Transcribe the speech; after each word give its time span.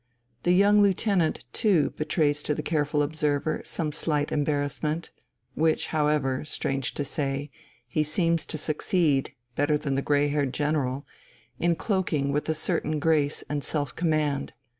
The 0.41 0.51
young 0.53 0.81
lieutenant 0.81 1.45
too 1.53 1.91
betrays 1.91 2.41
to 2.41 2.55
the 2.55 2.63
careful 2.63 3.03
observer 3.03 3.61
some 3.63 3.91
slight 3.91 4.31
embarrassment, 4.31 5.11
which 5.53 5.89
however, 5.89 6.43
strange 6.43 6.95
to 6.95 7.05
say, 7.05 7.51
he 7.87 8.01
seems 8.01 8.47
to 8.47 8.57
succeed, 8.57 9.35
better 9.53 9.77
than 9.77 9.93
the 9.93 10.01
grey 10.01 10.29
haired 10.29 10.55
general, 10.55 11.05
in 11.59 11.75
cloaking 11.75 12.31
with 12.31 12.49
a 12.49 12.55
certain 12.55 12.97
grace 12.97 13.43
and 13.47 13.63
self 13.63 13.95
command. 13.95 14.53